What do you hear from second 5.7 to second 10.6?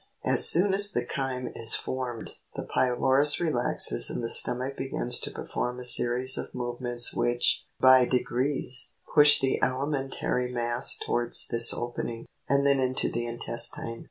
a series of movements which, by de grees, push the alimentary